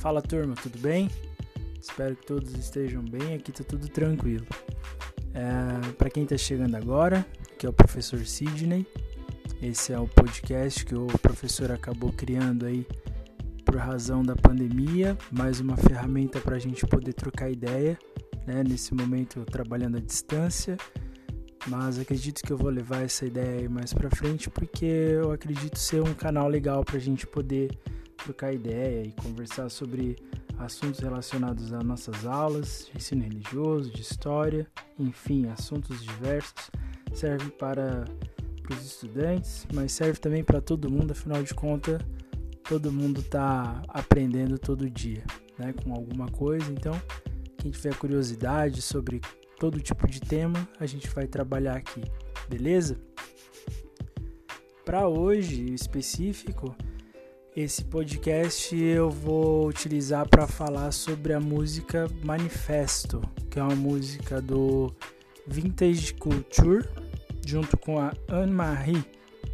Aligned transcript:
Fala 0.00 0.22
turma, 0.22 0.54
tudo 0.54 0.78
bem? 0.78 1.10
Espero 1.78 2.16
que 2.16 2.26
todos 2.26 2.54
estejam 2.54 3.04
bem, 3.04 3.34
aqui 3.34 3.52
tá 3.52 3.62
tudo 3.62 3.86
tranquilo. 3.86 4.46
É, 5.34 5.92
Para 5.92 6.08
quem 6.08 6.22
está 6.22 6.38
chegando 6.38 6.74
agora, 6.74 7.24
que 7.58 7.66
é 7.66 7.68
o 7.68 7.72
professor 7.72 8.18
Sidney, 8.24 8.86
esse 9.60 9.92
é 9.92 9.98
o 9.98 10.08
podcast 10.08 10.86
que 10.86 10.94
o 10.94 11.06
professor 11.20 11.70
acabou 11.70 12.10
criando 12.14 12.64
aí 12.64 12.86
por 13.62 13.76
razão 13.76 14.22
da 14.22 14.34
pandemia, 14.34 15.18
mais 15.30 15.60
uma 15.60 15.76
ferramenta 15.76 16.40
para 16.40 16.56
a 16.56 16.58
gente 16.58 16.86
poder 16.86 17.12
trocar 17.12 17.50
ideia, 17.50 17.98
né? 18.46 18.64
Nesse 18.66 18.94
momento 18.94 19.44
trabalhando 19.44 19.98
à 19.98 20.00
distância, 20.00 20.78
mas 21.66 21.98
acredito 21.98 22.40
que 22.42 22.50
eu 22.50 22.56
vou 22.56 22.70
levar 22.70 23.02
essa 23.02 23.26
ideia 23.26 23.60
aí 23.60 23.68
mais 23.68 23.92
para 23.92 24.08
frente 24.08 24.48
porque 24.48 24.86
eu 24.86 25.30
acredito 25.30 25.78
ser 25.78 26.00
um 26.00 26.14
canal 26.14 26.48
legal 26.48 26.82
para 26.82 26.96
a 26.96 27.00
gente 27.00 27.26
poder 27.26 27.68
trocar 28.24 28.52
ideia 28.52 29.06
e 29.06 29.12
conversar 29.12 29.68
sobre 29.68 30.16
assuntos 30.58 31.00
relacionados 31.00 31.72
às 31.72 31.82
nossas 31.82 32.26
aulas 32.26 32.88
de 32.90 32.98
ensino 32.98 33.22
religioso, 33.22 33.90
de 33.90 34.02
história, 34.02 34.66
enfim, 34.98 35.48
assuntos 35.48 36.02
diversos. 36.02 36.70
Serve 37.12 37.50
para, 37.50 38.04
para 38.62 38.76
os 38.76 38.84
estudantes, 38.84 39.66
mas 39.72 39.92
serve 39.92 40.18
também 40.18 40.44
para 40.44 40.60
todo 40.60 40.90
mundo, 40.90 41.12
afinal 41.12 41.42
de 41.42 41.54
contas, 41.54 42.00
todo 42.68 42.92
mundo 42.92 43.20
está 43.20 43.82
aprendendo 43.88 44.58
todo 44.58 44.88
dia, 44.88 45.24
né, 45.58 45.72
com 45.82 45.92
alguma 45.92 46.28
coisa. 46.28 46.70
Então, 46.70 46.94
quem 47.56 47.70
tiver 47.70 47.96
curiosidade 47.96 48.80
sobre 48.80 49.20
todo 49.58 49.80
tipo 49.80 50.06
de 50.06 50.20
tema, 50.20 50.68
a 50.78 50.86
gente 50.86 51.08
vai 51.10 51.26
trabalhar 51.26 51.76
aqui, 51.76 52.02
beleza? 52.48 52.98
Para 54.84 55.08
hoje 55.08 55.74
específico, 55.74 56.74
esse 57.56 57.84
podcast 57.84 58.76
eu 58.76 59.10
vou 59.10 59.66
utilizar 59.66 60.28
para 60.28 60.46
falar 60.46 60.92
sobre 60.92 61.32
a 61.32 61.40
música 61.40 62.06
Manifesto, 62.22 63.20
que 63.50 63.58
é 63.58 63.62
uma 63.62 63.74
música 63.74 64.40
do 64.40 64.94
Vintage 65.46 66.14
Culture, 66.14 66.86
junto 67.44 67.76
com 67.76 67.98
a 67.98 68.12
Anne-Marie, 68.28 69.04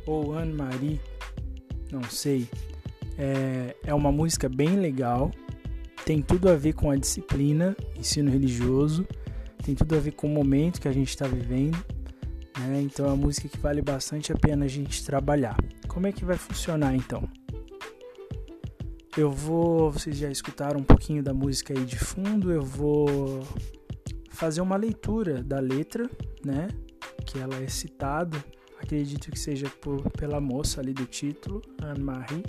ou 0.06 0.34
Anne-Marie, 0.34 1.00
não 1.90 2.02
sei. 2.02 2.46
É, 3.16 3.74
é 3.82 3.94
uma 3.94 4.12
música 4.12 4.46
bem 4.46 4.76
legal, 4.76 5.30
tem 6.04 6.20
tudo 6.20 6.50
a 6.50 6.54
ver 6.54 6.74
com 6.74 6.90
a 6.90 6.96
disciplina, 6.96 7.74
ensino 7.98 8.30
religioso, 8.30 9.06
tem 9.64 9.74
tudo 9.74 9.96
a 9.96 9.98
ver 9.98 10.12
com 10.12 10.26
o 10.26 10.30
momento 10.30 10.82
que 10.82 10.88
a 10.88 10.92
gente 10.92 11.08
está 11.08 11.26
vivendo, 11.26 11.78
né? 12.58 12.82
Então 12.82 13.06
é 13.06 13.08
uma 13.08 13.16
música 13.16 13.48
que 13.48 13.58
vale 13.58 13.80
bastante 13.80 14.32
a 14.32 14.36
pena 14.36 14.66
a 14.66 14.68
gente 14.68 15.02
trabalhar. 15.02 15.56
Como 15.88 16.06
é 16.06 16.12
que 16.12 16.26
vai 16.26 16.36
funcionar 16.36 16.94
então? 16.94 17.26
Eu 19.16 19.30
vou, 19.30 19.90
vocês 19.90 20.18
já 20.18 20.30
escutaram 20.30 20.80
um 20.80 20.84
pouquinho 20.84 21.22
da 21.22 21.32
música 21.32 21.72
aí 21.72 21.86
de 21.86 21.98
fundo, 21.98 22.52
eu 22.52 22.60
vou 22.60 23.42
fazer 24.28 24.60
uma 24.60 24.76
leitura 24.76 25.42
da 25.42 25.58
letra, 25.58 26.08
né? 26.44 26.68
Que 27.24 27.38
ela 27.38 27.56
é 27.56 27.66
citada, 27.66 28.36
acredito 28.78 29.30
que 29.30 29.38
seja 29.38 29.70
por, 29.80 30.10
pela 30.10 30.38
moça 30.38 30.82
ali 30.82 30.92
do 30.92 31.06
título, 31.06 31.62
Anne-Marie. 31.82 32.44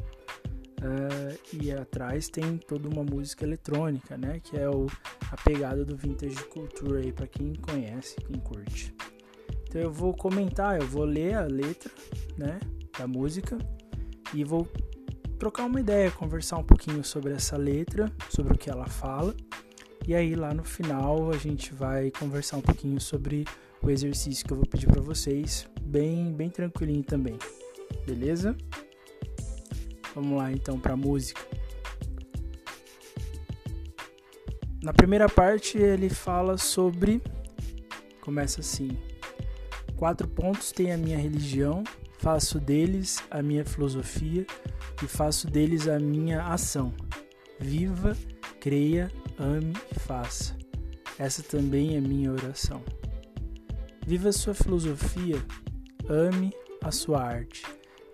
Uh, 0.80 1.40
e 1.54 1.72
atrás 1.72 2.28
tem 2.28 2.58
toda 2.58 2.90
uma 2.90 3.04
música 3.04 3.46
eletrônica, 3.46 4.18
né? 4.18 4.42
Que 4.44 4.58
é 4.58 4.70
o, 4.70 4.88
a 5.32 5.38
pegada 5.38 5.86
do 5.86 5.96
vintage 5.96 6.44
culture 6.48 6.98
aí 6.98 7.14
para 7.14 7.28
quem 7.28 7.54
conhece, 7.56 8.18
quem 8.18 8.40
curte. 8.42 8.94
Então 9.64 9.82
eu 9.82 9.92
vou 9.92 10.14
comentar, 10.14 10.78
eu 10.80 10.86
vou 10.86 11.06
ler 11.06 11.36
a 11.36 11.46
letra, 11.46 11.92
né? 12.38 12.60
Da 13.00 13.08
música 13.08 13.58
e 14.34 14.44
vou 14.44 14.68
trocar 15.38 15.66
uma 15.66 15.80
ideia, 15.80 16.10
conversar 16.12 16.58
um 16.58 16.64
pouquinho 16.64 17.04
sobre 17.04 17.34
essa 17.34 17.56
letra, 17.58 18.12
sobre 18.30 18.54
o 18.54 18.58
que 18.58 18.70
ela 18.70 18.88
fala. 18.88 19.36
E 20.08 20.16
aí 20.16 20.36
lá 20.36 20.54
no 20.54 20.64
final 20.64 21.32
a 21.32 21.38
gente 21.38 21.74
vai 21.74 22.12
conversar 22.12 22.58
um 22.58 22.62
pouquinho 22.62 23.00
sobre 23.00 23.46
o 23.82 23.90
exercício 23.90 24.46
que 24.46 24.52
eu 24.52 24.58
vou 24.58 24.66
pedir 24.66 24.88
para 24.88 25.02
vocês, 25.02 25.68
bem 25.82 26.34
bem 26.34 26.50
tranquilinho 26.50 27.04
também. 27.04 27.38
Beleza? 28.06 28.56
Vamos 30.16 30.38
lá 30.38 30.52
então 30.52 30.80
para 30.80 30.94
a 30.94 30.98
música. 30.98 31.42
Na 34.82 34.94
primeira 34.94 35.28
parte 35.30 35.78
ele 35.78 36.10
fala 36.10 36.58
sobre 36.58 37.22
começa 38.22 38.62
assim: 38.62 38.98
Quatro 39.96 40.28
pontos 40.28 40.72
tem 40.72 40.92
a 40.92 40.98
minha 40.98 41.18
religião, 41.18 41.84
faço 42.18 42.60
deles 42.60 43.22
a 43.30 43.42
minha 43.44 43.66
filosofia 43.66 44.46
e 45.04 45.08
faço 45.08 45.48
deles 45.48 45.88
a 45.88 46.00
minha 46.00 46.48
ação. 46.48 46.94
Viva, 47.60 48.16
creia, 48.60 49.12
ame 49.38 49.74
e 49.92 50.00
faça. 50.00 50.56
Essa 51.20 51.42
também 51.42 51.96
é 51.96 52.02
minha 52.02 52.32
oração. 52.32 52.84
Viva 54.06 54.32
sua 54.32 54.54
filosofia, 54.54 55.44
ame 56.08 56.54
a 56.84 56.92
sua 56.92 57.22
arte, 57.22 57.64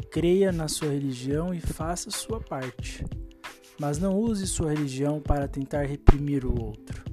creia 0.09 0.51
na 0.51 0.67
sua 0.67 0.89
religião 0.89 1.53
e 1.53 1.59
faça 1.59 2.09
sua 2.09 2.39
parte. 2.39 3.05
Mas 3.79 3.99
não 3.99 4.17
use 4.17 4.47
sua 4.47 4.71
religião 4.71 5.19
para 5.19 5.47
tentar 5.47 5.83
reprimir 5.83 6.45
o 6.45 6.63
outro. 6.63 7.03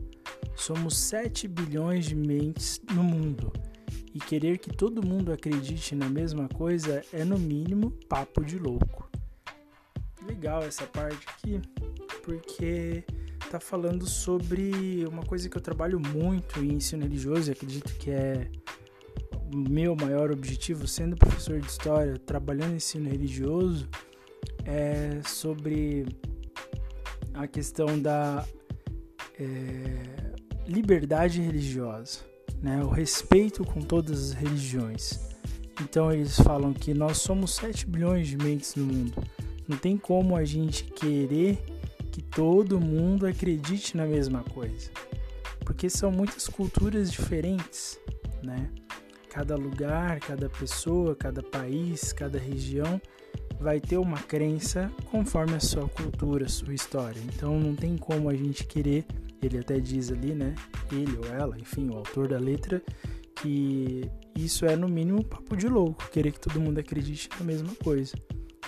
Somos 0.55 0.97
7 0.99 1.49
bilhões 1.49 2.07
de 2.07 2.15
mentes 2.15 2.81
no 2.95 3.03
mundo 3.03 3.53
e 4.15 4.19
querer 4.19 4.59
que 4.59 4.71
todo 4.71 5.07
mundo 5.07 5.33
acredite 5.33 5.95
na 5.95 6.09
mesma 6.09 6.49
coisa 6.49 7.03
é, 7.13 7.25
no 7.25 7.39
mínimo, 7.39 7.91
papo 8.09 8.45
de 8.45 8.59
louco. 8.59 9.10
Legal 10.27 10.63
essa 10.63 10.87
parte 10.87 11.27
aqui, 11.29 11.61
porque 12.23 13.05
tá 13.51 13.59
falando 13.59 14.07
sobre 14.07 15.05
uma 15.09 15.23
coisa 15.25 15.49
que 15.49 15.57
eu 15.57 15.61
trabalho 15.61 15.99
muito 15.99 16.61
em 16.61 16.75
ensino 16.75 17.03
religioso 17.03 17.51
e 17.51 17.53
acredito 17.53 17.93
que 17.97 18.11
é 18.11 18.51
o 19.53 19.57
meu 19.57 19.97
maior 19.97 20.31
objetivo, 20.31 20.87
sendo 20.87 21.17
professor 21.17 21.59
de 21.59 21.67
história, 21.67 22.17
trabalhando 22.19 22.73
em 22.73 22.77
ensino 22.77 23.09
religioso, 23.09 23.89
é 24.65 25.21
sobre 25.27 26.07
a 27.35 27.47
questão 27.47 27.99
da 27.99 28.47
é, 29.39 30.35
liberdade 30.69 31.41
religiosa 31.41 32.31
né, 32.63 32.83
o 32.83 32.89
respeito 32.89 33.65
com 33.65 33.81
todas 33.81 34.31
as 34.31 34.33
religiões. 34.33 35.19
Então 35.83 36.13
eles 36.13 36.39
falam 36.39 36.73
que 36.73 36.93
nós 36.93 37.19
somos 37.19 37.55
7 37.55 37.87
bilhões 37.87 38.29
de 38.29 38.37
mentes 38.37 38.75
no 38.75 38.85
mundo. 38.85 39.23
Não 39.71 39.77
tem 39.77 39.97
como 39.97 40.35
a 40.35 40.45
gente 40.45 40.83
querer 40.83 41.63
que 42.11 42.21
todo 42.21 42.81
mundo 42.81 43.25
acredite 43.25 43.97
na 43.97 44.05
mesma 44.05 44.43
coisa. 44.43 44.91
Porque 45.61 45.89
são 45.89 46.11
muitas 46.11 46.49
culturas 46.49 47.13
diferentes, 47.13 47.97
né? 48.43 48.69
Cada 49.29 49.55
lugar, 49.55 50.19
cada 50.19 50.51
pessoa, 50.51 51.15
cada 51.15 51.41
país, 51.41 52.13
cada 52.13 52.37
região 52.37 53.01
vai 53.61 53.79
ter 53.79 53.97
uma 53.97 54.19
crença 54.19 54.91
conforme 55.09 55.55
a 55.55 55.61
sua 55.61 55.89
cultura, 55.89 56.47
a 56.47 56.49
sua 56.49 56.75
história. 56.75 57.23
Então 57.33 57.61
não 57.61 57.77
tem 57.77 57.97
como 57.97 58.29
a 58.29 58.35
gente 58.35 58.67
querer 58.67 59.07
ele 59.41 59.59
até 59.59 59.79
diz 59.79 60.11
ali, 60.11 60.35
né? 60.35 60.53
Ele 60.91 61.17
ou 61.17 61.27
ela, 61.27 61.57
enfim, 61.57 61.89
o 61.91 61.97
autor 61.97 62.27
da 62.27 62.41
letra, 62.41 62.83
que 63.37 64.11
isso 64.37 64.67
é 64.67 64.75
no 64.75 64.89
mínimo 64.89 65.25
papo 65.25 65.57
de 65.57 65.69
louco, 65.69 66.11
querer 66.11 66.33
que 66.33 66.41
todo 66.41 66.61
mundo 66.61 66.81
acredite 66.81 67.29
na 67.39 67.45
mesma 67.47 67.73
coisa. 67.77 68.17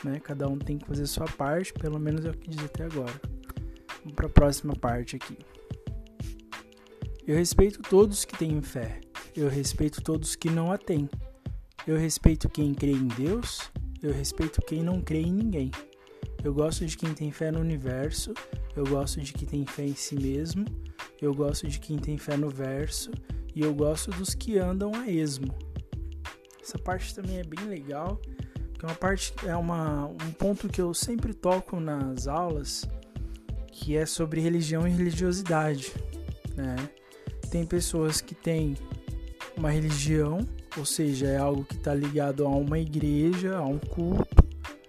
Né? 0.04 0.20
Cada 0.20 0.48
um 0.48 0.58
tem 0.58 0.78
que 0.78 0.86
fazer 0.86 1.06
sua 1.06 1.26
parte, 1.26 1.72
pelo 1.72 1.98
menos 1.98 2.24
é 2.24 2.30
o 2.30 2.36
que 2.36 2.50
diz 2.50 2.64
até 2.64 2.84
agora. 2.84 3.20
Vamos 4.00 4.14
para 4.14 4.26
a 4.26 4.30
próxima 4.30 4.74
parte 4.74 5.16
aqui. 5.16 5.38
Eu 7.26 7.36
respeito 7.36 7.80
todos 7.82 8.24
que 8.24 8.36
têm 8.36 8.60
fé. 8.60 9.00
Eu 9.36 9.48
respeito 9.48 10.02
todos 10.02 10.34
que 10.34 10.50
não 10.50 10.72
a 10.72 10.78
têm. 10.78 11.08
Eu 11.86 11.96
respeito 11.96 12.48
quem 12.48 12.74
crê 12.74 12.92
em 12.92 13.06
Deus. 13.06 13.70
Eu 14.02 14.12
respeito 14.12 14.60
quem 14.62 14.82
não 14.82 15.00
crê 15.00 15.20
em 15.20 15.32
ninguém. 15.32 15.70
Eu 16.42 16.52
gosto 16.52 16.84
de 16.84 16.96
quem 16.96 17.14
tem 17.14 17.30
fé 17.30 17.52
no 17.52 17.60
universo 17.60 18.34
eu 18.74 18.86
gosto 18.86 19.20
de 19.20 19.32
quem 19.34 19.46
tem 19.46 19.66
fé 19.66 19.84
em 19.84 19.94
si 19.94 20.14
mesmo, 20.14 20.64
eu 21.20 21.34
gosto 21.34 21.68
de 21.68 21.78
quem 21.78 21.98
tem 21.98 22.16
fé 22.16 22.38
no 22.38 22.48
verso 22.48 23.10
e 23.54 23.60
eu 23.60 23.74
gosto 23.74 24.10
dos 24.12 24.34
que 24.34 24.58
andam 24.58 24.94
a 24.94 25.06
esmo. 25.08 25.54
Essa 26.62 26.78
parte 26.78 27.14
também 27.14 27.38
é 27.38 27.44
bem 27.44 27.66
legal, 27.66 28.18
é 28.82 28.86
uma 28.86 28.94
parte 28.94 29.32
é 29.46 29.56
uma, 29.56 30.06
um 30.06 30.32
ponto 30.32 30.68
que 30.68 30.80
eu 30.80 30.92
sempre 30.92 31.32
toco 31.32 31.78
nas 31.78 32.26
aulas, 32.26 32.84
que 33.70 33.96
é 33.96 34.04
sobre 34.04 34.40
religião 34.40 34.86
e 34.86 34.90
religiosidade, 34.90 35.92
né? 36.56 36.76
Tem 37.50 37.64
pessoas 37.64 38.20
que 38.20 38.34
têm 38.34 38.76
uma 39.56 39.70
religião, 39.70 40.40
ou 40.76 40.84
seja, 40.84 41.26
é 41.26 41.36
algo 41.36 41.64
que 41.64 41.74
está 41.74 41.94
ligado 41.94 42.44
a 42.44 42.48
uma 42.48 42.78
igreja, 42.78 43.56
a 43.56 43.64
um 43.64 43.78
culto, 43.78 44.42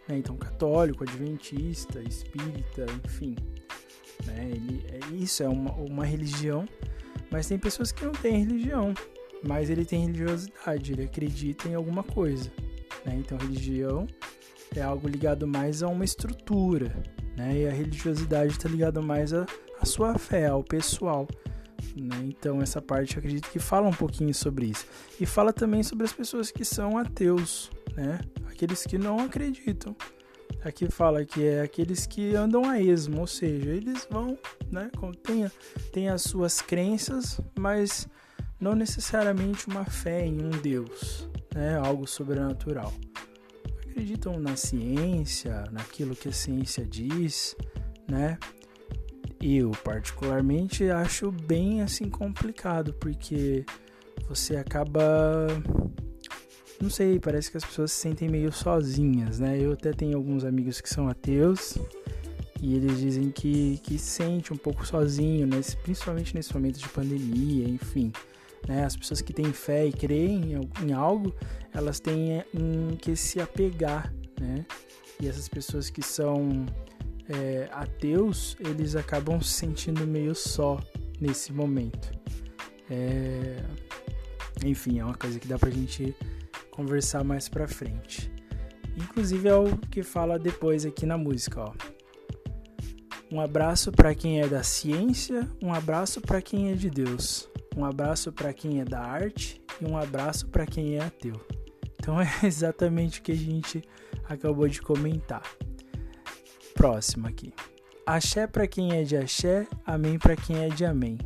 né? 0.07 0.17
então 0.17 0.35
católico, 0.37 1.03
adventista, 1.03 2.01
espírita, 2.01 2.85
enfim. 3.05 3.35
Né? 4.25 4.51
Ele, 4.51 4.85
é, 4.87 5.15
isso 5.15 5.43
é 5.43 5.49
uma, 5.49 5.73
uma 5.73 6.05
religião, 6.05 6.65
mas 7.29 7.47
tem 7.47 7.59
pessoas 7.59 7.91
que 7.91 8.05
não 8.05 8.13
têm 8.13 8.45
religião, 8.45 8.93
mas 9.45 9.69
ele 9.69 9.83
tem 9.83 10.05
religiosidade, 10.05 10.93
ele 10.93 11.03
acredita 11.03 11.67
em 11.67 11.75
alguma 11.75 12.03
coisa. 12.03 12.49
Né? 13.05 13.15
Então, 13.17 13.37
religião 13.37 14.07
é 14.75 14.81
algo 14.81 15.07
ligado 15.07 15.47
mais 15.47 15.83
a 15.83 15.87
uma 15.87 16.03
estrutura, 16.03 16.91
né? 17.35 17.57
E 17.59 17.67
a 17.67 17.71
religiosidade 17.71 18.53
está 18.53 18.69
ligada 18.69 19.01
mais 19.01 19.33
à, 19.33 19.45
sua 19.83 20.17
fé, 20.17 20.47
ao 20.47 20.63
pessoal. 20.63 21.27
Né? 21.95 22.15
Então 22.23 22.61
essa 22.61 22.81
parte 22.81 23.15
eu 23.15 23.19
acredito 23.19 23.49
que 23.49 23.59
fala 23.59 23.87
um 23.87 23.93
pouquinho 23.93 24.33
sobre 24.33 24.67
isso. 24.67 24.85
E 25.19 25.25
fala 25.25 25.51
também 25.51 25.83
sobre 25.83 26.05
as 26.05 26.13
pessoas 26.13 26.51
que 26.51 26.63
são 26.63 26.97
ateus, 26.97 27.69
né? 27.95 28.19
Aqueles 28.49 28.85
que 28.85 28.97
não 28.97 29.19
acreditam. 29.19 29.95
Aqui 30.63 30.89
fala 30.89 31.25
que 31.25 31.43
é 31.43 31.61
aqueles 31.61 32.05
que 32.05 32.33
andam 32.35 32.63
a 32.63 32.79
esmo, 32.79 33.19
ou 33.19 33.27
seja, 33.27 33.69
eles 33.69 34.07
vão, 34.09 34.37
né? 34.71 34.89
Tem, 35.21 35.51
tem 35.91 36.07
as 36.07 36.21
suas 36.21 36.61
crenças, 36.61 37.41
mas 37.59 38.07
não 38.59 38.73
necessariamente 38.73 39.67
uma 39.67 39.83
fé 39.83 40.25
em 40.25 40.41
um 40.41 40.49
Deus, 40.49 41.27
né? 41.53 41.75
Algo 41.77 42.07
sobrenatural. 42.07 42.93
Acreditam 43.89 44.39
na 44.39 44.55
ciência, 44.55 45.63
naquilo 45.71 46.15
que 46.15 46.29
a 46.29 46.31
ciência 46.31 46.85
diz, 46.85 47.55
né? 48.07 48.37
Eu 49.41 49.71
particularmente 49.83 50.89
acho 50.89 51.31
bem 51.31 51.81
assim 51.81 52.09
complicado 52.09 52.93
porque 52.93 53.65
você 54.27 54.55
acaba 54.55 55.47
não 56.81 56.89
sei, 56.89 57.19
parece 57.19 57.49
que 57.49 57.57
as 57.57 57.63
pessoas 57.63 57.91
se 57.91 58.01
sentem 58.01 58.27
meio 58.27 58.51
sozinhas, 58.51 59.39
né? 59.39 59.57
Eu 59.57 59.73
até 59.73 59.91
tenho 59.91 60.17
alguns 60.17 60.43
amigos 60.43 60.81
que 60.81 60.89
são 60.89 61.07
ateus 61.07 61.77
e 62.63 62.75
eles 62.75 62.97
dizem 62.97 63.29
que, 63.29 63.77
que 63.83 63.99
sente 63.99 64.53
um 64.53 64.57
pouco 64.57 64.85
sozinho, 64.87 65.45
né? 65.45 65.59
principalmente 65.83 66.33
nesse 66.33 66.53
momento 66.53 66.79
de 66.79 66.87
pandemia, 66.87 67.67
enfim. 67.67 68.09
Né? 68.67 68.85
As 68.85 68.95
pessoas 68.95 69.21
que 69.21 69.33
têm 69.33 69.51
fé 69.51 69.85
e 69.85 69.91
creem 69.91 70.53
em, 70.81 70.93
algo, 70.93 71.33
elas 71.73 71.99
têm 71.99 72.43
em 72.53 72.95
que 72.95 73.15
se 73.15 73.39
apegar, 73.39 74.13
né? 74.39 74.65
E 75.21 75.27
essas 75.27 75.47
pessoas 75.47 75.89
que 75.89 76.01
são 76.01 76.65
é, 77.29 77.69
ateus, 77.71 78.57
eles 78.59 78.95
acabam 78.95 79.41
se 79.41 79.51
sentindo 79.51 80.05
meio 80.07 80.33
só 80.33 80.79
nesse 81.19 81.51
momento. 81.51 82.11
É... 82.89 83.63
Enfim, 84.65 84.99
é 84.99 85.05
uma 85.05 85.15
coisa 85.15 85.39
que 85.39 85.47
dá 85.47 85.57
pra 85.57 85.69
gente 85.69 86.15
conversar 86.71 87.23
mais 87.23 87.49
pra 87.49 87.67
frente. 87.67 88.31
Inclusive 88.95 89.47
é 89.47 89.55
o 89.55 89.77
que 89.77 90.03
fala 90.03 90.37
depois 90.37 90.85
aqui 90.85 91.05
na 91.05 91.17
música, 91.17 91.61
ó. 91.61 91.73
Um 93.31 93.41
abraço 93.41 93.91
para 93.91 94.13
quem 94.13 94.41
é 94.41 94.47
da 94.47 94.61
ciência, 94.61 95.49
um 95.61 95.73
abraço 95.73 96.21
para 96.21 96.39
quem 96.39 96.71
é 96.71 96.75
de 96.75 96.89
Deus, 96.89 97.49
um 97.75 97.85
abraço 97.85 98.31
para 98.31 98.53
quem 98.53 98.79
é 98.79 98.85
da 98.85 99.01
arte 99.01 99.61
e 99.81 99.85
um 99.85 99.97
abraço 99.97 100.47
para 100.47 100.65
quem 100.65 100.95
é 100.95 101.03
ateu. 101.03 101.39
Então 101.99 102.19
é 102.21 102.27
exatamente 102.43 103.19
o 103.19 103.23
que 103.23 103.31
a 103.31 103.35
gente 103.35 103.83
acabou 104.25 104.67
de 104.67 104.81
comentar. 104.81 105.43
Próximo 106.73 107.27
aqui. 107.27 107.53
Axé 108.05 108.45
para 108.45 108.67
quem 108.67 108.91
é 108.93 109.03
de 109.03 109.15
axé, 109.15 109.65
amém 109.85 110.19
para 110.19 110.35
quem 110.35 110.57
é 110.57 110.67
de 110.67 110.83
amém. 110.83 111.17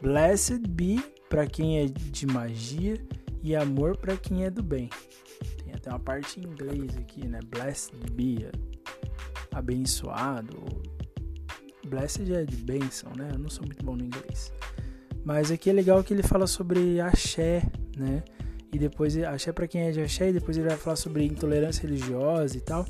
Blessed 0.00 0.66
be 0.68 1.02
para 1.28 1.46
quem 1.46 1.80
é 1.80 1.86
de 1.86 2.26
magia 2.26 2.98
e 3.42 3.54
amor 3.54 3.96
para 3.96 4.16
quem 4.16 4.44
é 4.44 4.50
do 4.50 4.62
bem. 4.62 4.88
Tem 5.62 5.74
até 5.74 5.90
uma 5.90 5.98
parte 5.98 6.40
em 6.40 6.44
inglês 6.44 6.96
aqui, 6.96 7.26
né? 7.26 7.40
Blessed 7.46 7.94
be, 8.12 8.48
abençoado. 9.52 10.56
Blessed 11.86 12.32
é 12.32 12.44
de 12.44 12.56
bênção, 12.56 13.12
né? 13.16 13.30
Eu 13.32 13.38
não 13.38 13.50
sou 13.50 13.66
muito 13.66 13.84
bom 13.84 13.94
no 13.94 14.04
inglês. 14.04 14.52
Mas 15.26 15.50
aqui 15.50 15.70
é 15.70 15.72
legal 15.72 16.04
que 16.04 16.14
ele 16.14 16.22
fala 16.22 16.46
sobre 16.46 17.00
axé, 17.00 17.60
né? 17.96 18.22
E 18.72 18.78
depois 18.78 19.16
axé 19.18 19.50
para 19.50 19.66
quem 19.66 19.80
é 19.80 19.90
de 19.90 20.00
axé, 20.00 20.30
e 20.30 20.32
depois 20.32 20.56
ele 20.56 20.68
vai 20.68 20.76
falar 20.76 20.94
sobre 20.94 21.24
intolerância 21.24 21.82
religiosa 21.82 22.56
e 22.56 22.60
tal. 22.60 22.86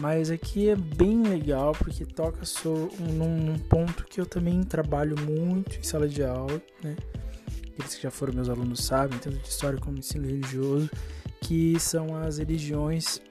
Mas 0.00 0.28
aqui 0.28 0.68
é 0.68 0.74
bem 0.74 1.22
legal 1.22 1.70
porque 1.78 2.04
toca 2.04 2.44
so, 2.44 2.90
um, 2.98 3.12
num, 3.12 3.36
num 3.36 3.58
ponto 3.58 4.04
que 4.04 4.20
eu 4.20 4.26
também 4.26 4.64
trabalho 4.64 5.14
muito 5.20 5.78
em 5.78 5.82
sala 5.84 6.08
de 6.08 6.24
aula, 6.24 6.60
né? 6.82 6.96
aqueles 7.70 7.94
que 7.94 8.02
já 8.02 8.10
foram 8.10 8.34
meus 8.34 8.48
alunos 8.48 8.84
sabem, 8.84 9.16
tanto 9.20 9.38
de 9.38 9.48
história 9.48 9.78
como 9.78 9.94
de 9.94 10.00
ensino 10.00 10.26
religioso, 10.26 10.90
que 11.40 11.78
são 11.78 12.16
as 12.16 12.38
religiões 12.38 13.22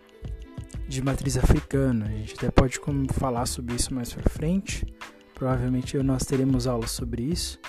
de 0.87 1.01
matriz 1.01 1.35
africana. 1.35 2.05
A 2.05 2.09
gente 2.09 2.35
até 2.35 2.49
pode 2.49 2.79
falar 3.19 3.47
sobre 3.47 3.75
isso 3.75 3.93
mais 3.93 4.13
para 4.13 4.29
frente. 4.29 4.85
Provavelmente 5.33 5.97
nós 5.97 6.23
teremos 6.23 6.67
aulas 6.67 6.91
sobre 6.91 7.21
isso, 7.21 7.59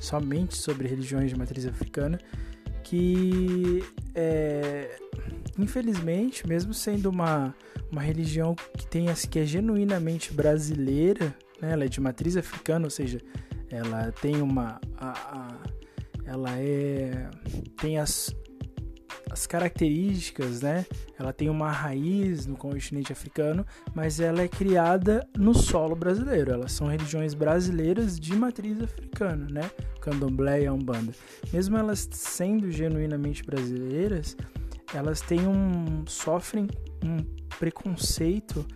somente 0.00 0.56
sobre 0.56 0.88
religiões 0.88 1.30
de 1.30 1.36
matriz 1.36 1.66
africana, 1.66 2.18
que 2.82 3.84
é, 4.14 4.98
infelizmente, 5.58 6.46
mesmo 6.46 6.72
sendo 6.72 7.10
uma, 7.10 7.54
uma 7.90 8.00
religião 8.00 8.54
que 8.76 8.86
tem 8.86 9.06
que 9.30 9.38
é 9.38 9.44
genuinamente 9.44 10.32
brasileira, 10.32 11.34
né, 11.60 11.72
ela 11.72 11.84
é 11.84 11.88
de 11.88 12.00
matriz 12.00 12.36
africana, 12.36 12.86
ou 12.86 12.90
seja, 12.90 13.20
ela 13.70 14.12
tem 14.12 14.40
uma 14.40 14.80
a, 14.96 15.10
a, 15.10 15.58
ela 16.24 16.50
é 16.58 17.28
tem 17.80 17.98
as 17.98 18.34
as 19.30 19.46
características, 19.46 20.62
né? 20.62 20.86
Ela 21.18 21.32
tem 21.32 21.48
uma 21.48 21.70
raiz 21.70 22.46
no 22.46 22.56
continente 22.56 23.12
africano, 23.12 23.66
mas 23.94 24.20
ela 24.20 24.42
é 24.42 24.48
criada 24.48 25.26
no 25.36 25.54
solo 25.54 25.94
brasileiro. 25.94 26.52
Elas 26.52 26.72
são 26.72 26.86
religiões 26.86 27.34
brasileiras 27.34 28.18
de 28.18 28.34
matriz 28.34 28.80
africana, 28.80 29.46
né? 29.50 29.70
Candomblé 30.00 30.62
e 30.62 30.70
Umbanda. 30.70 31.12
Mesmo 31.52 31.76
elas 31.76 32.08
sendo 32.12 32.70
genuinamente 32.70 33.42
brasileiras, 33.42 34.36
elas 34.94 35.20
têm 35.20 35.46
um 35.46 36.06
sofrem 36.06 36.68
um 37.04 37.18
preconceito, 37.58 38.66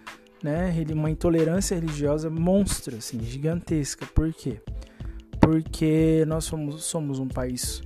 né? 0.43 0.75
Uma 0.93 1.11
intolerância 1.11 1.75
religiosa 1.75 2.29
monstra, 2.29 2.97
assim, 2.97 3.21
gigantesca. 3.23 4.07
Por 4.07 4.33
quê? 4.33 4.61
porque 5.43 6.25
nós 6.29 6.45
somos, 6.45 6.85
somos 6.85 7.19
um 7.19 7.27
país 7.27 7.83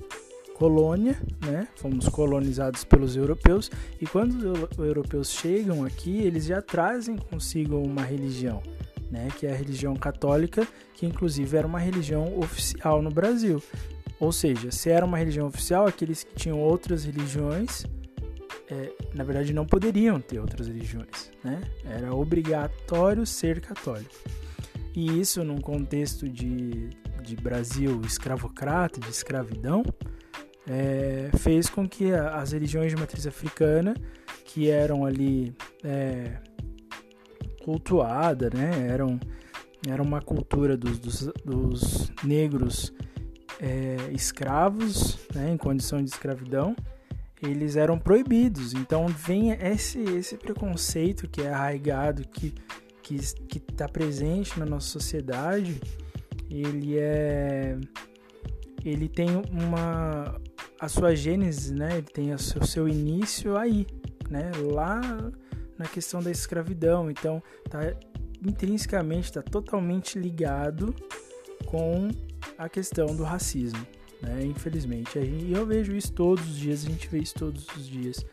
colônia, 0.57 1.15
né? 1.45 1.67
Fomos 1.75 2.09
colonizados 2.09 2.83
pelos 2.83 3.15
europeus 3.15 3.69
e 4.01 4.07
quando 4.07 4.53
os 4.53 4.77
europeus 4.77 5.31
chegam 5.31 5.85
aqui, 5.85 6.17
eles 6.17 6.45
já 6.45 6.61
trazem 6.61 7.15
consigo 7.15 7.77
uma 7.77 8.01
religião, 8.01 8.63
né? 9.11 9.27
Que 9.37 9.45
é 9.45 9.53
a 9.53 9.55
religião 9.55 9.95
católica, 9.95 10.67
que 10.95 11.05
inclusive 11.05 11.55
era 11.55 11.67
uma 11.67 11.79
religião 11.79 12.39
oficial 12.39 13.01
no 13.01 13.11
Brasil. 13.11 13.61
Ou 14.19 14.31
seja, 14.31 14.71
se 14.71 14.89
era 14.89 15.05
uma 15.05 15.17
religião 15.17 15.47
oficial, 15.47 15.85
aqueles 15.85 16.23
que 16.23 16.33
tinham 16.33 16.59
outras 16.59 17.05
religiões, 17.05 17.85
é, 18.67 18.91
na 19.13 19.23
verdade, 19.23 19.53
não 19.53 19.65
poderiam 19.65 20.19
ter 20.19 20.39
outras 20.39 20.67
religiões, 20.67 21.31
né? 21.43 21.61
Era 21.85 22.15
obrigatório 22.15 23.27
ser 23.27 23.61
católico. 23.61 24.15
E 24.95 25.19
isso 25.19 25.43
num 25.43 25.61
contexto 25.61 26.27
de 26.27 26.89
de 27.27 27.35
Brasil 27.35 27.99
escravocrata, 28.05 29.01
de 29.01 29.09
escravidão, 29.09 29.83
é, 30.67 31.29
fez 31.37 31.69
com 31.69 31.87
que 31.87 32.11
as 32.11 32.51
religiões 32.51 32.91
de 32.91 32.97
matriz 32.99 33.25
africana, 33.25 33.95
que 34.45 34.69
eram 34.69 35.05
ali 35.05 35.55
é, 35.83 36.37
cultuadas, 37.63 38.51
né, 38.53 38.87
eram, 38.89 39.19
era 39.87 40.01
uma 40.01 40.21
cultura 40.21 40.75
dos, 40.75 40.99
dos, 40.99 41.31
dos 41.45 42.11
negros 42.23 42.93
é, 43.59 44.11
escravos, 44.11 45.17
né, 45.33 45.51
em 45.51 45.57
condição 45.57 46.03
de 46.03 46.09
escravidão, 46.09 46.75
eles 47.41 47.75
eram 47.75 47.99
proibidos. 47.99 48.73
Então 48.73 49.07
vem 49.07 49.51
esse, 49.51 49.99
esse 49.99 50.37
preconceito 50.37 51.27
que 51.27 51.41
é 51.41 51.49
arraigado, 51.49 52.27
que 52.27 52.53
que 53.07 53.15
está 53.57 53.87
presente 53.87 54.59
na 54.59 54.65
nossa 54.65 54.87
sociedade 54.87 55.79
ele 56.49 56.97
é 56.97 57.77
ele 58.83 59.07
tem 59.07 59.29
uma 59.51 60.39
a 60.79 60.87
sua 60.87 61.15
gênese, 61.15 61.73
né? 61.73 61.97
Ele 61.97 62.07
tem 62.07 62.33
o 62.33 62.39
seu, 62.39 62.63
seu 62.65 62.87
início 62.87 63.57
aí, 63.57 63.87
né? 64.29 64.51
Lá 64.71 65.01
na 65.77 65.85
questão 65.85 66.21
da 66.21 66.31
escravidão. 66.31 67.09
Então, 67.09 67.41
tá 67.69 67.79
intrinsecamente 68.45 69.29
está 69.29 69.41
totalmente 69.41 70.19
ligado 70.19 70.93
com 71.65 72.09
a 72.57 72.69
questão 72.69 73.15
do 73.15 73.23
racismo, 73.23 73.85
né? 74.21 74.43
Infelizmente, 74.43 75.17
e 75.17 75.51
eu 75.51 75.65
vejo 75.65 75.95
isso 75.95 76.13
todos 76.13 76.47
os 76.47 76.55
dias, 76.55 76.85
a 76.85 76.89
gente 76.89 77.07
vê 77.07 77.19
isso 77.19 77.33
todos 77.35 77.65
os 77.75 77.87
dias 77.87 78.23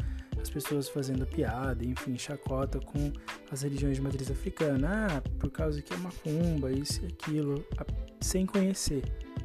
as 0.45 0.51
pessoas 0.51 0.89
fazendo 0.91 1.27
piada, 1.27 1.83
enfim, 1.85 2.19
chacota 2.19 2.79
com 2.79 3.11
as 3.51 3.63
religiões 3.63 3.97
de 3.97 4.03
matriz 4.03 4.31
africana. 4.31 5.07
Ah, 5.09 5.23
por 5.39 5.51
causa 5.51 5.81
que 5.81 5.93
é 5.95 5.97
macumba, 5.97 6.71
isso 6.71 7.03
e 7.03 7.07
aquilo, 7.07 7.65
sem 8.21 8.45
conhecer. 8.45 9.03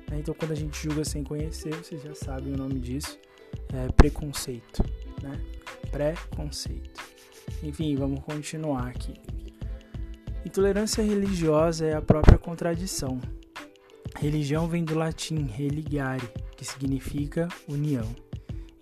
Né? 0.09 0.19
Então, 0.19 0.33
quando 0.33 0.51
a 0.51 0.55
gente 0.55 0.81
julga 0.81 1.03
sem 1.03 1.23
conhecer, 1.23 1.73
vocês 1.75 2.01
já 2.01 2.15
sabem 2.15 2.53
o 2.53 2.57
nome 2.57 2.79
disso, 2.79 3.17
é 3.73 3.91
preconceito, 3.91 4.83
né? 5.21 5.39
Preconceito. 5.91 7.01
Enfim, 7.63 7.95
vamos 7.95 8.21
continuar 8.21 8.87
aqui. 8.87 9.13
Intolerância 10.45 11.03
religiosa 11.03 11.85
é 11.85 11.93
a 11.93 12.01
própria 12.01 12.37
contradição. 12.37 13.19
Religião 14.17 14.67
vem 14.67 14.83
do 14.83 14.95
latim 14.95 15.45
religare, 15.45 16.27
que 16.55 16.65
significa 16.65 17.47
união. 17.67 18.07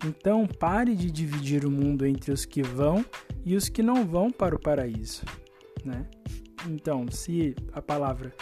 Então 0.04 0.46
pare 0.46 0.94
de 0.94 1.10
dividir 1.10 1.64
o 1.64 1.70
mundo 1.70 2.06
entre 2.06 2.30
os 2.30 2.44
que 2.44 2.62
vão 2.62 3.04
e 3.44 3.56
os 3.56 3.68
que 3.68 3.82
não 3.82 4.06
vão 4.06 4.30
para 4.30 4.54
o 4.54 4.58
paraíso, 4.58 5.24
né? 5.84 6.06
Então, 6.68 7.06
se 7.10 7.54
a 7.72 7.80
palavra 7.80 8.34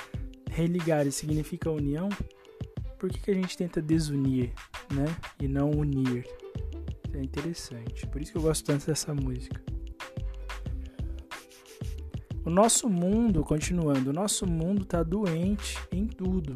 religar 0.51 1.11
significa 1.11 1.71
união, 1.71 2.09
por 2.99 3.11
que, 3.11 3.21
que 3.21 3.31
a 3.31 3.35
gente 3.35 3.57
tenta 3.57 3.81
desunir, 3.81 4.53
né? 4.93 5.05
E 5.41 5.47
não 5.49 5.71
unir? 5.71 6.27
É 7.13 7.19
interessante. 7.19 8.07
Por 8.07 8.21
isso 8.21 8.33
que 8.33 8.39
eu 8.39 8.43
gosto 8.43 8.65
tanto 8.65 8.87
dessa 8.87 9.15
música. 9.15 9.61
O 12.45 12.51
nosso 12.51 12.89
mundo, 12.89 13.43
continuando, 13.43 14.11
o 14.11 14.13
nosso 14.13 14.47
mundo 14.47 14.83
está 14.83 15.03
doente 15.03 15.79
em 15.91 16.07
tudo. 16.07 16.55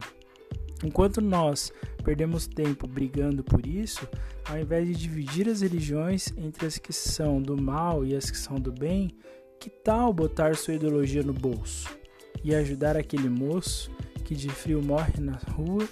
Enquanto 0.85 1.21
nós 1.21 1.73
perdemos 2.05 2.47
tempo 2.47 2.87
brigando 2.87 3.43
por 3.43 3.67
isso, 3.67 4.09
ao 4.49 4.59
invés 4.59 4.87
de 4.87 4.95
dividir 4.95 5.49
as 5.49 5.61
religiões 5.61 6.33
entre 6.37 6.67
as 6.67 6.79
que 6.79 6.93
são 6.93 7.43
do 7.43 7.61
mal 7.61 8.05
e 8.05 8.15
as 8.15 8.31
que 8.31 8.39
são 8.39 8.57
do 8.57 8.73
bem, 8.73 9.11
que 9.59 9.69
tal 9.69 10.13
botar 10.13 10.57
sua 10.57 10.75
ideologia 10.75 11.23
no 11.23 11.33
bolso 11.33 11.89
e 12.43 12.55
ajudar 12.55 12.97
aquele 12.97 13.29
moço 13.29 13.91
que 14.31 14.37
de 14.37 14.49
frio 14.49 14.81
morre 14.81 15.15
na 15.19 15.37
rua, 15.57 15.89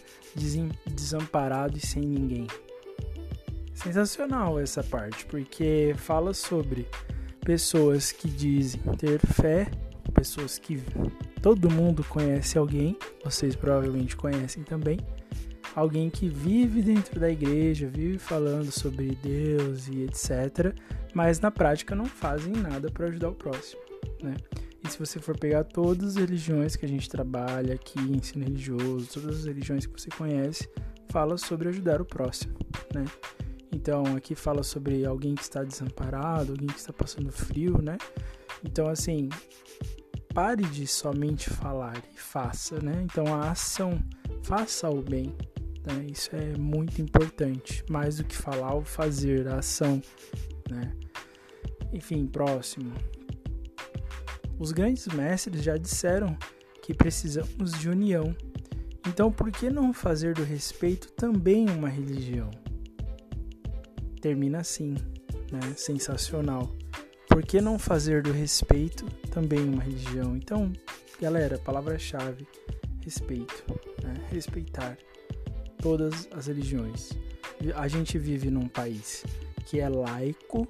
desamparado 0.87 1.77
e 1.77 1.85
sem 1.85 2.05
ninguém? 2.05 2.47
Sensacional 3.75 4.61
essa 4.61 4.81
parte, 4.81 5.27
porque 5.27 5.93
fala 5.97 6.33
sobre 6.33 6.87
pessoas 7.41 8.13
que 8.13 8.29
dizem 8.29 8.81
ter 8.97 9.19
fé, 9.19 9.69
pessoas 10.15 10.57
que 10.57 10.81
todo 11.43 11.69
mundo 11.69 12.05
conhece 12.05 12.57
alguém, 12.57 12.97
vocês 13.25 13.57
provavelmente 13.57 14.15
conhecem 14.15 14.63
também, 14.63 15.01
alguém 15.75 16.09
que 16.09 16.29
vive 16.29 16.81
dentro 16.81 17.19
da 17.19 17.29
igreja, 17.29 17.89
vive 17.89 18.19
falando 18.19 18.71
sobre 18.71 19.19
Deus 19.21 19.89
e 19.89 20.05
etc, 20.05 20.73
mas 21.13 21.41
na 21.41 21.51
prática 21.51 21.93
não 21.93 22.07
fazem 22.07 22.53
nada 22.53 22.89
para 22.89 23.07
ajudar 23.07 23.31
o 23.31 23.35
próximo, 23.35 23.81
né? 24.23 24.37
Se 24.89 24.99
você 24.99 25.21
for 25.21 25.39
pegar 25.39 25.65
todas 25.65 26.09
as 26.09 26.17
religiões 26.17 26.75
que 26.75 26.85
a 26.85 26.89
gente 26.89 27.09
trabalha 27.09 27.75
aqui, 27.75 28.01
ensino 28.01 28.45
religioso, 28.45 29.09
todas 29.13 29.41
as 29.41 29.45
religiões 29.45 29.87
que 29.87 30.01
você 30.01 30.09
conhece, 30.11 30.69
fala 31.11 31.37
sobre 31.37 31.69
ajudar 31.69 32.01
o 32.01 32.05
próximo, 32.05 32.59
né? 32.95 33.05
Então, 33.71 34.03
aqui 34.17 34.35
fala 34.35 34.63
sobre 34.63 35.05
alguém 35.05 35.35
que 35.35 35.43
está 35.43 35.63
desamparado, 35.63 36.53
alguém 36.53 36.67
que 36.67 36.79
está 36.79 36.93
passando 36.93 37.31
frio, 37.31 37.81
né? 37.83 37.99
Então, 38.65 38.89
assim, 38.89 39.29
pare 40.35 40.65
de 40.65 40.87
somente 40.87 41.51
falar 41.51 42.03
e 42.15 42.19
faça, 42.19 42.81
né? 42.81 43.03
Então, 43.05 43.35
a 43.35 43.51
ação, 43.51 44.03
faça 44.43 44.89
o 44.89 45.03
bem, 45.03 45.35
né? 45.87 46.07
Isso 46.11 46.35
é 46.35 46.57
muito 46.57 47.01
importante, 47.03 47.85
mais 47.91 48.17
do 48.17 48.25
que 48.25 48.35
falar 48.35 48.75
ou 48.75 48.83
fazer, 48.83 49.47
a 49.49 49.59
ação, 49.59 50.03
né? 50.71 50.93
Enfim, 51.93 52.27
próximo. 52.27 52.93
Os 54.59 54.73
grandes 54.73 55.07
mestres 55.07 55.63
já 55.63 55.77
disseram 55.77 56.37
que 56.83 56.93
precisamos 56.93 57.73
de 57.79 57.89
união. 57.89 58.35
Então, 59.07 59.31
por 59.31 59.51
que 59.53 59.71
não 59.71 59.93
fazer 59.93 60.35
do 60.35 60.43
respeito 60.43 61.13
também 61.13 61.69
uma 61.71 61.89
religião? 61.89 62.51
Termina 64.21 64.59
assim, 64.59 64.95
né? 65.53 65.61
Sensacional. 65.77 66.77
Por 67.29 67.45
que 67.45 67.61
não 67.61 67.79
fazer 67.79 68.23
do 68.23 68.33
respeito 68.33 69.05
também 69.31 69.61
uma 69.61 69.83
religião? 69.83 70.37
Então, 70.37 70.73
galera, 71.21 71.59
palavra-chave: 71.59 72.47
respeito, 73.05 73.65
né? 74.03 74.15
respeitar 74.31 74.99
todas 75.81 76.29
as 76.33 76.47
religiões. 76.47 77.11
A 77.77 77.87
gente 77.87 78.19
vive 78.19 78.51
num 78.51 78.69
país 78.69 79.25
que 79.67 79.81
é 79.81 79.89
laico, 79.89 80.67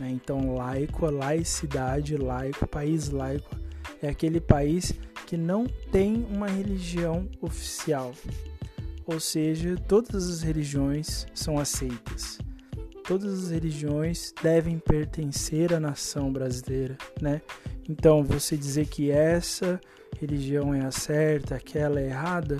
né? 0.00 0.10
então 0.10 0.54
laico, 0.54 1.08
laicidade, 1.10 2.16
laico, 2.16 2.66
país 2.66 3.10
laico 3.10 3.54
é 4.02 4.08
aquele 4.08 4.40
país 4.40 4.92
que 5.26 5.36
não 5.36 5.66
tem 5.92 6.26
uma 6.30 6.48
religião 6.48 7.28
oficial, 7.40 8.12
ou 9.06 9.20
seja, 9.20 9.76
todas 9.86 10.28
as 10.28 10.42
religiões 10.42 11.26
são 11.34 11.58
aceitas. 11.58 12.38
Todas 13.06 13.44
as 13.44 13.50
religiões 13.50 14.32
devem 14.42 14.78
pertencer 14.78 15.74
à 15.74 15.80
nação 15.80 16.32
brasileira, 16.32 16.96
né? 17.20 17.42
Então, 17.88 18.22
você 18.22 18.56
dizer 18.56 18.86
que 18.86 19.10
essa 19.10 19.80
religião 20.18 20.72
é 20.72 20.84
a 20.84 20.92
certa, 20.92 21.56
aquela 21.56 22.00
é 22.00 22.06
errada, 22.06 22.58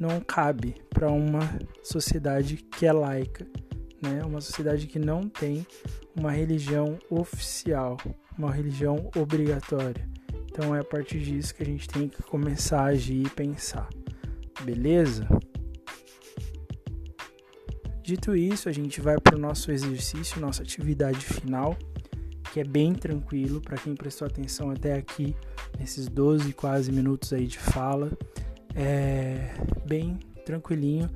não 0.00 0.20
cabe 0.20 0.74
para 0.90 1.10
uma 1.10 1.48
sociedade 1.82 2.56
que 2.56 2.86
é 2.86 2.92
laica, 2.92 3.46
né? 4.02 4.22
Uma 4.24 4.40
sociedade 4.40 4.86
que 4.86 4.98
não 4.98 5.28
tem 5.28 5.66
uma 6.14 6.30
religião 6.30 6.98
oficial, 7.08 7.96
uma 8.36 8.52
religião 8.52 9.10
obrigatória. 9.16 10.08
Então 10.50 10.74
é 10.74 10.80
a 10.80 10.84
partir 10.84 11.20
disso 11.20 11.54
que 11.54 11.62
a 11.62 11.66
gente 11.66 11.88
tem 11.88 12.08
que 12.08 12.22
começar 12.22 12.80
a 12.80 12.86
agir 12.86 13.26
e 13.26 13.30
pensar. 13.30 13.88
Beleza? 14.62 15.26
Dito 18.02 18.36
isso, 18.36 18.68
a 18.68 18.72
gente 18.72 19.00
vai 19.00 19.18
para 19.18 19.36
o 19.36 19.40
nosso 19.40 19.70
exercício, 19.70 20.40
nossa 20.40 20.62
atividade 20.62 21.20
final, 21.24 21.76
que 22.52 22.60
é 22.60 22.64
bem 22.64 22.92
tranquilo 22.92 23.60
para 23.60 23.78
quem 23.78 23.94
prestou 23.94 24.26
atenção 24.26 24.70
até 24.70 24.94
aqui, 24.94 25.34
nesses 25.78 26.08
12 26.08 26.52
quase 26.52 26.92
minutos 26.92 27.32
aí 27.32 27.46
de 27.46 27.58
fala 27.58 28.10
é 28.74 29.54
bem 29.86 30.18
tranquilinho. 30.44 31.08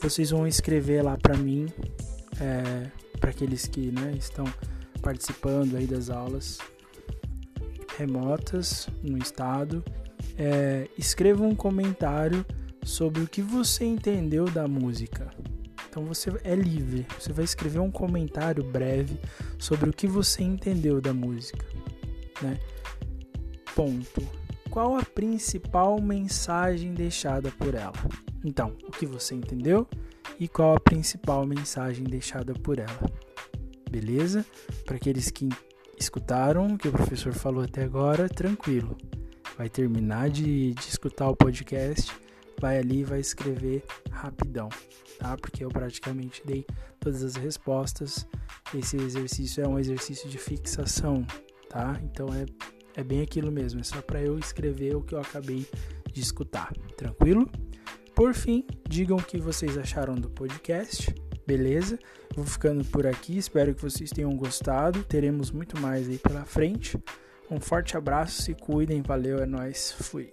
Vocês 0.00 0.30
vão 0.30 0.46
escrever 0.46 1.02
lá 1.02 1.16
para 1.16 1.36
mim, 1.36 1.66
é, 2.40 2.90
para 3.18 3.30
aqueles 3.30 3.66
que 3.66 3.90
né, 3.90 4.14
estão 4.16 4.44
participando 5.02 5.76
aí 5.76 5.86
das 5.86 6.10
aulas 6.10 6.58
remotas 7.96 8.88
no 9.02 9.18
estado. 9.18 9.84
É, 10.36 10.88
escreva 10.96 11.42
um 11.42 11.54
comentário 11.54 12.44
sobre 12.82 13.22
o 13.22 13.28
que 13.28 13.42
você 13.42 13.84
entendeu 13.84 14.44
da 14.44 14.68
música. 14.68 15.28
Então 15.88 16.04
você 16.04 16.30
é 16.44 16.54
livre, 16.54 17.06
você 17.18 17.32
vai 17.32 17.44
escrever 17.44 17.80
um 17.80 17.90
comentário 17.90 18.62
breve 18.62 19.18
sobre 19.58 19.90
o 19.90 19.92
que 19.92 20.06
você 20.06 20.42
entendeu 20.42 21.00
da 21.00 21.12
música, 21.12 21.66
né? 22.40 22.58
Ponto 23.74 24.22
qual 24.78 24.96
a 24.96 25.02
principal 25.02 26.00
mensagem 26.00 26.94
deixada 26.94 27.50
por 27.50 27.74
ela. 27.74 27.92
Então, 28.44 28.76
o 28.86 28.92
que 28.92 29.06
você 29.06 29.34
entendeu 29.34 29.88
e 30.38 30.48
qual 30.48 30.76
a 30.76 30.80
principal 30.80 31.46
mensagem 31.46 32.04
deixada 32.04 32.52
por 32.54 32.78
ela. 32.78 33.10
Beleza? 33.90 34.44
Para 34.84 34.96
aqueles 34.96 35.30
que 35.30 35.48
escutaram 35.98 36.66
o 36.66 36.78
que 36.78 36.88
o 36.88 36.92
professor 36.92 37.32
falou 37.32 37.64
até 37.64 37.84
agora, 37.84 38.28
tranquilo. 38.28 38.96
Vai 39.56 39.68
terminar 39.68 40.30
de, 40.30 40.72
de 40.72 40.88
escutar 40.88 41.28
o 41.28 41.36
podcast, 41.36 42.12
vai 42.60 42.78
ali 42.78 43.00
e 43.00 43.04
vai 43.04 43.20
escrever 43.20 43.84
rapidão, 44.10 44.68
tá? 45.18 45.36
Porque 45.36 45.64
eu 45.64 45.68
praticamente 45.68 46.42
dei 46.44 46.64
todas 47.00 47.22
as 47.22 47.34
respostas. 47.34 48.26
Esse 48.74 48.96
exercício 48.96 49.64
é 49.64 49.68
um 49.68 49.78
exercício 49.78 50.28
de 50.28 50.38
fixação, 50.38 51.26
tá? 51.68 51.98
Então 52.02 52.28
é 52.32 52.46
é 52.98 53.04
bem 53.04 53.22
aquilo 53.22 53.52
mesmo, 53.52 53.78
é 53.78 53.84
só 53.84 54.02
para 54.02 54.20
eu 54.20 54.36
escrever 54.40 54.96
o 54.96 55.00
que 55.00 55.14
eu 55.14 55.20
acabei 55.20 55.64
de 56.12 56.20
escutar, 56.20 56.72
tranquilo? 56.96 57.48
Por 58.18 58.34
fim, 58.34 58.64
digam 58.88 59.16
o 59.16 59.22
que 59.22 59.38
vocês 59.38 59.78
acharam 59.78 60.16
do 60.16 60.28
podcast, 60.28 61.14
beleza? 61.46 61.96
Vou 62.34 62.44
ficando 62.44 62.84
por 62.86 63.06
aqui, 63.06 63.38
espero 63.38 63.72
que 63.72 63.80
vocês 63.80 64.10
tenham 64.10 64.34
gostado. 64.36 65.04
Teremos 65.04 65.52
muito 65.52 65.80
mais 65.80 66.08
aí 66.08 66.18
pela 66.18 66.44
frente. 66.44 66.98
Um 67.48 67.60
forte 67.60 67.96
abraço, 67.96 68.42
se 68.42 68.54
cuidem, 68.54 69.02
valeu, 69.02 69.38
é 69.38 69.46
nóis, 69.46 69.92
fui. 69.92 70.32